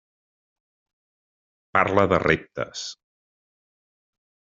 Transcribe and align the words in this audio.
Parla 1.77 2.05
de 2.13 2.19
reptes. 2.23 2.87